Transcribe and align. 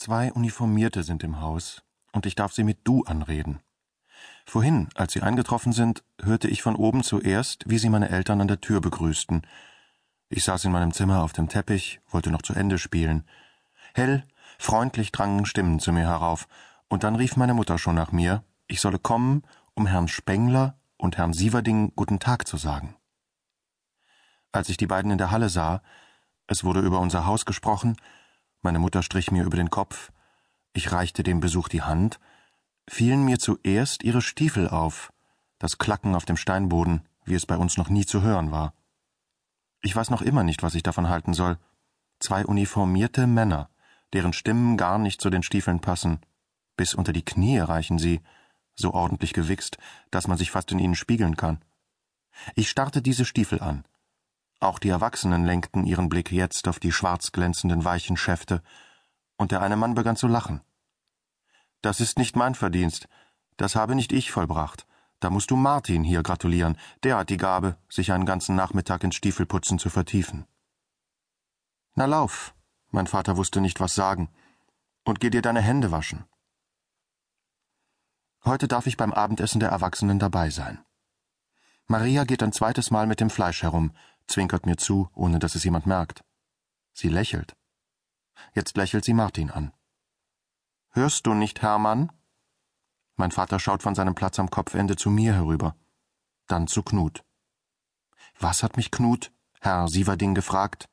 Zwei 0.00 0.32
Uniformierte 0.32 1.02
sind 1.02 1.22
im 1.24 1.42
Haus, 1.42 1.82
und 2.12 2.24
ich 2.24 2.34
darf 2.34 2.54
sie 2.54 2.64
mit 2.64 2.78
du 2.84 3.04
anreden. 3.04 3.60
Vorhin, 4.46 4.88
als 4.94 5.12
sie 5.12 5.20
eingetroffen 5.20 5.72
sind, 5.72 6.02
hörte 6.22 6.48
ich 6.48 6.62
von 6.62 6.74
oben 6.74 7.02
zuerst, 7.02 7.64
wie 7.68 7.76
sie 7.76 7.90
meine 7.90 8.08
Eltern 8.08 8.40
an 8.40 8.48
der 8.48 8.62
Tür 8.62 8.80
begrüßten. 8.80 9.42
Ich 10.30 10.44
saß 10.44 10.64
in 10.64 10.72
meinem 10.72 10.94
Zimmer 10.94 11.22
auf 11.22 11.34
dem 11.34 11.50
Teppich, 11.50 12.00
wollte 12.08 12.30
noch 12.30 12.40
zu 12.40 12.54
Ende 12.54 12.78
spielen. 12.78 13.28
Hell, 13.92 14.24
freundlich 14.58 15.12
drangen 15.12 15.44
Stimmen 15.44 15.80
zu 15.80 15.92
mir 15.92 16.06
herauf, 16.06 16.48
und 16.88 17.04
dann 17.04 17.16
rief 17.16 17.36
meine 17.36 17.52
Mutter 17.52 17.76
schon 17.76 17.94
nach 17.94 18.10
mir, 18.10 18.42
ich 18.68 18.80
solle 18.80 18.98
kommen, 18.98 19.42
um 19.74 19.86
Herrn 19.86 20.08
Spengler 20.08 20.78
und 20.96 21.18
Herrn 21.18 21.34
Sieverding 21.34 21.92
guten 21.94 22.20
Tag 22.20 22.48
zu 22.48 22.56
sagen. 22.56 22.96
Als 24.50 24.70
ich 24.70 24.78
die 24.78 24.86
beiden 24.86 25.10
in 25.10 25.18
der 25.18 25.30
Halle 25.30 25.50
sah, 25.50 25.82
es 26.46 26.64
wurde 26.64 26.80
über 26.80 27.00
unser 27.00 27.26
Haus 27.26 27.44
gesprochen, 27.44 27.98
meine 28.62 28.78
Mutter 28.78 29.02
strich 29.02 29.30
mir 29.30 29.44
über 29.44 29.56
den 29.56 29.70
Kopf, 29.70 30.12
ich 30.72 30.92
reichte 30.92 31.22
dem 31.22 31.40
Besuch 31.40 31.68
die 31.68 31.82
Hand, 31.82 32.20
fielen 32.88 33.24
mir 33.24 33.38
zuerst 33.38 34.02
ihre 34.04 34.22
Stiefel 34.22 34.68
auf, 34.68 35.12
das 35.58 35.78
Klacken 35.78 36.14
auf 36.14 36.24
dem 36.24 36.36
Steinboden, 36.36 37.08
wie 37.24 37.34
es 37.34 37.46
bei 37.46 37.56
uns 37.56 37.76
noch 37.76 37.88
nie 37.88 38.06
zu 38.06 38.22
hören 38.22 38.50
war. 38.50 38.74
Ich 39.82 39.96
weiß 39.96 40.10
noch 40.10 40.22
immer 40.22 40.44
nicht, 40.44 40.62
was 40.62 40.74
ich 40.74 40.82
davon 40.82 41.08
halten 41.08 41.34
soll. 41.34 41.58
Zwei 42.18 42.44
uniformierte 42.44 43.26
Männer, 43.26 43.70
deren 44.12 44.32
Stimmen 44.32 44.76
gar 44.76 44.98
nicht 44.98 45.20
zu 45.20 45.30
den 45.30 45.42
Stiefeln 45.42 45.80
passen. 45.80 46.20
Bis 46.76 46.94
unter 46.94 47.12
die 47.12 47.24
Knie 47.24 47.58
reichen 47.58 47.98
sie, 47.98 48.20
so 48.74 48.92
ordentlich 48.92 49.32
gewichst, 49.32 49.78
dass 50.10 50.26
man 50.28 50.38
sich 50.38 50.50
fast 50.50 50.70
in 50.72 50.78
ihnen 50.78 50.94
spiegeln 50.94 51.36
kann. 51.36 51.62
Ich 52.54 52.70
starrte 52.70 53.02
diese 53.02 53.24
Stiefel 53.24 53.60
an. 53.60 53.84
Auch 54.60 54.78
die 54.78 54.90
Erwachsenen 54.90 55.44
lenkten 55.46 55.86
ihren 55.86 56.10
Blick 56.10 56.30
jetzt 56.30 56.68
auf 56.68 56.78
die 56.78 56.92
schwarz 56.92 57.32
glänzenden 57.32 57.84
weichen 57.84 58.18
Schäfte, 58.18 58.62
und 59.38 59.52
der 59.52 59.62
eine 59.62 59.76
Mann 59.76 59.94
begann 59.94 60.16
zu 60.16 60.28
lachen. 60.28 60.60
Das 61.80 61.98
ist 61.98 62.18
nicht 62.18 62.36
mein 62.36 62.54
Verdienst, 62.54 63.08
das 63.56 63.74
habe 63.74 63.94
nicht 63.94 64.12
ich 64.12 64.30
vollbracht. 64.30 64.86
Da 65.18 65.28
musst 65.28 65.50
du 65.50 65.56
Martin 65.56 66.04
hier 66.04 66.22
gratulieren, 66.22 66.78
der 67.02 67.16
hat 67.16 67.30
die 67.30 67.36
Gabe, 67.38 67.76
sich 67.88 68.12
einen 68.12 68.24
ganzen 68.26 68.54
Nachmittag 68.54 69.02
ins 69.04 69.16
Stiefelputzen 69.16 69.78
zu 69.78 69.90
vertiefen. 69.90 70.46
Na 71.94 72.04
lauf, 72.06 72.54
mein 72.90 73.06
Vater 73.06 73.36
wusste 73.36 73.60
nicht 73.60 73.80
was 73.80 73.94
sagen, 73.94 74.30
und 75.04 75.20
geh 75.20 75.30
dir 75.30 75.42
deine 75.42 75.60
Hände 75.60 75.90
waschen. 75.90 76.24
Heute 78.44 78.68
darf 78.68 78.86
ich 78.86 78.96
beim 78.96 79.12
Abendessen 79.12 79.60
der 79.60 79.70
Erwachsenen 79.70 80.18
dabei 80.18 80.50
sein. 80.50 80.82
Maria 81.86 82.24
geht 82.24 82.42
ein 82.42 82.52
zweites 82.52 82.90
Mal 82.90 83.06
mit 83.06 83.20
dem 83.20 83.30
Fleisch 83.30 83.62
herum, 83.62 83.92
zwinkert 84.30 84.66
mir 84.66 84.76
zu, 84.76 85.10
ohne 85.14 85.38
dass 85.38 85.54
es 85.54 85.64
jemand 85.64 85.86
merkt. 85.86 86.24
Sie 86.92 87.08
lächelt. 87.08 87.56
Jetzt 88.54 88.76
lächelt 88.76 89.04
sie 89.04 89.14
Martin 89.14 89.50
an. 89.50 89.72
Hörst 90.90 91.26
du 91.26 91.34
nicht, 91.34 91.62
Hermann? 91.62 92.10
Mein 93.16 93.30
Vater 93.30 93.58
schaut 93.58 93.82
von 93.82 93.94
seinem 93.94 94.14
Platz 94.14 94.38
am 94.38 94.50
Kopfende 94.50 94.96
zu 94.96 95.10
mir 95.10 95.34
herüber. 95.34 95.76
Dann 96.46 96.66
zu 96.66 96.82
Knut. 96.82 97.24
Was 98.38 98.62
hat 98.62 98.76
mich 98.76 98.90
Knut, 98.90 99.30
Herr 99.60 99.88
Sieverding, 99.88 100.34
gefragt? 100.34 100.88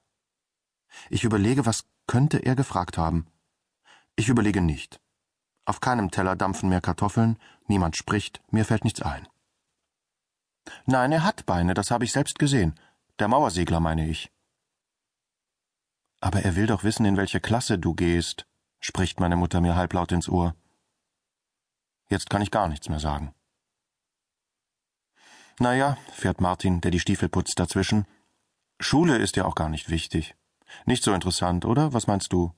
Ich 1.10 1.24
überlege, 1.24 1.66
was 1.66 1.86
könnte 2.06 2.40
er 2.40 2.56
gefragt 2.56 2.98
haben. 2.98 3.28
Ich 4.16 4.30
überlege 4.30 4.62
nicht. 4.62 5.00
Auf 5.66 5.80
keinem 5.80 6.12
Teller 6.12 6.36
dampfen 6.36 6.70
mehr 6.70 6.82
Kartoffeln, 6.82 7.38
niemand 7.68 7.98
spricht, 7.98 8.42
mir 8.52 8.66
fällt 8.66 8.84
nichts 8.84 9.02
ein. 9.02 9.28
Nein, 10.86 11.12
er 11.12 11.24
hat 11.24 11.46
Beine, 11.46 11.74
das 11.74 11.92
habe 11.92 12.04
ich 12.04 12.12
selbst 12.12 12.40
gesehen. 12.40 12.76
Der 13.20 13.28
Mauersegler 13.28 13.80
meine 13.80 14.08
ich. 14.08 14.32
Aber 16.20 16.44
er 16.44 16.56
will 16.56 16.68
doch 16.68 16.84
wissen, 16.84 17.06
in 17.06 17.18
welche 17.18 17.40
Klasse 17.40 17.80
du 17.80 17.94
gehst, 17.94 18.46
spricht 18.80 19.20
meine 19.20 19.36
Mutter 19.36 19.62
mir 19.62 19.76
halblaut 19.76 20.12
ins 20.12 20.30
Ohr. 20.30 20.56
Jetzt 22.10 22.30
kann 22.30 22.42
ich 22.42 22.52
gar 22.52 22.68
nichts 22.68 22.90
mehr 22.90 23.00
sagen. 23.00 23.34
Na 25.60 25.74
ja, 25.74 25.98
fährt 26.14 26.42
Martin, 26.42 26.82
der 26.82 26.92
die 26.92 27.00
Stiefel 27.00 27.30
putzt, 27.30 27.60
dazwischen. 27.60 28.06
Schule 28.80 29.18
ist 29.18 29.36
ja 29.36 29.46
auch 29.46 29.56
gar 29.56 29.70
nicht 29.70 29.90
wichtig. 29.90 30.36
Nicht 30.86 31.04
so 31.04 31.14
interessant, 31.14 31.66
oder? 31.66 31.94
Was 31.94 32.06
meinst 32.06 32.32
du? 32.32 32.54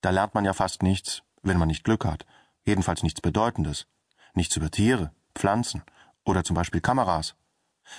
Da 0.00 0.10
lernt 0.10 0.34
man 0.34 0.44
ja 0.44 0.52
fast 0.52 0.82
nichts, 0.82 1.22
wenn 1.42 1.58
man 1.58 1.68
nicht 1.68 1.84
Glück 1.84 2.04
hat. 2.04 2.24
Jedenfalls 2.64 3.02
nichts 3.02 3.20
Bedeutendes. 3.20 3.88
Nichts 4.34 4.56
über 4.56 4.70
Tiere, 4.70 5.12
Pflanzen 5.34 5.82
oder 6.24 6.44
zum 6.44 6.54
Beispiel 6.54 6.80
Kameras. 6.80 7.34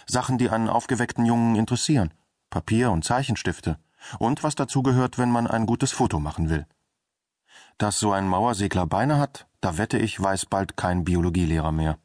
Sachen, 0.05 0.37
die 0.37 0.49
einen 0.49 0.69
aufgeweckten 0.69 1.25
Jungen 1.25 1.55
interessieren. 1.55 2.13
Papier 2.49 2.91
und 2.91 3.03
Zeichenstifte. 3.03 3.77
Und 4.19 4.43
was 4.43 4.55
dazugehört, 4.55 5.17
wenn 5.17 5.31
man 5.31 5.47
ein 5.47 5.65
gutes 5.65 5.91
Foto 5.91 6.19
machen 6.19 6.49
will. 6.49 6.65
Dass 7.77 7.99
so 7.99 8.11
ein 8.11 8.27
Mauersegler 8.27 8.85
Beine 8.85 9.17
hat, 9.17 9.47
da 9.61 9.77
wette 9.77 9.97
ich, 9.97 10.21
weiß 10.21 10.45
bald 10.47 10.77
kein 10.77 11.03
Biologielehrer 11.03 11.71
mehr. 11.71 11.97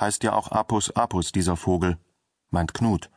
Heißt 0.00 0.22
ja 0.24 0.32
auch 0.32 0.50
Apus 0.50 0.90
apus 0.96 1.32
dieser 1.32 1.56
Vogel, 1.56 1.98
meint 2.50 2.74
Knut. 2.74 3.10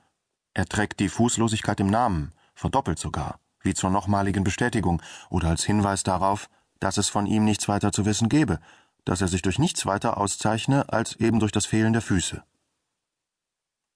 Er 0.53 0.65
trägt 0.65 0.99
die 0.99 1.09
Fußlosigkeit 1.09 1.79
im 1.79 1.87
Namen, 1.87 2.33
verdoppelt 2.53 2.99
sogar, 2.99 3.39
wie 3.61 3.73
zur 3.73 3.89
nochmaligen 3.89 4.43
Bestätigung 4.43 5.01
oder 5.29 5.49
als 5.49 5.63
Hinweis 5.63 6.03
darauf, 6.03 6.49
dass 6.79 6.97
es 6.97 7.09
von 7.09 7.25
ihm 7.25 7.45
nichts 7.45 7.67
weiter 7.67 7.91
zu 7.91 8.05
wissen 8.05 8.29
gebe, 8.29 8.59
dass 9.05 9.21
er 9.21 9.27
sich 9.27 9.41
durch 9.41 9.59
nichts 9.59 9.85
weiter 9.85 10.17
auszeichne 10.17 10.89
als 10.89 11.15
eben 11.15 11.39
durch 11.39 11.51
das 11.51 11.65
Fehlen 11.65 11.93
der 11.93 12.01
Füße. 12.01 12.43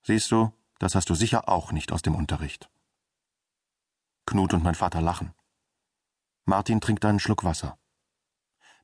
Siehst 0.04 0.32
du, 0.32 0.52
das 0.80 0.96
hast 0.96 1.10
du 1.10 1.16
sicher 1.16 1.50
auch 1.50 1.72
nicht 1.72 1.92
aus 1.92 2.02
dem 2.02 2.16
Unterricht. 2.16 2.70
Knut 4.26 4.54
und 4.54 4.64
mein 4.64 4.76
Vater 4.76 5.02
lachen. 5.02 5.34
Martin 6.46 6.82
trinkt 6.82 7.06
einen 7.06 7.20
Schluck 7.20 7.44
Wasser. 7.44 7.78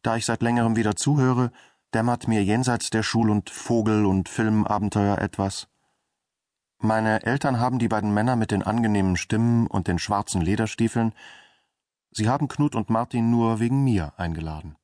Da 0.01 0.17
ich 0.17 0.25
seit 0.25 0.41
längerem 0.41 0.75
wieder 0.75 0.95
zuhöre, 0.95 1.51
dämmert 1.93 2.27
mir 2.27 2.43
jenseits 2.43 2.89
der 2.89 3.03
Schul- 3.03 3.29
und 3.29 3.49
Vogel- 3.49 4.05
und 4.05 4.29
Filmabenteuer 4.29 5.17
etwas. 5.17 5.67
Meine 6.79 7.23
Eltern 7.23 7.59
haben 7.59 7.79
die 7.79 7.87
beiden 7.87 8.13
Männer 8.13 8.35
mit 8.35 8.51
den 8.51 8.61
angenehmen 8.61 9.17
Stimmen 9.17 9.65
und 9.67 9.87
den 9.87 9.97
schwarzen 9.97 10.41
Lederstiefeln, 10.41 11.13
sie 12.11 12.29
haben 12.29 12.47
Knut 12.47 12.75
und 12.75 12.89
Martin 12.89 13.31
nur 13.31 13.59
wegen 13.59 13.83
mir 13.83 14.13
eingeladen. 14.17 14.75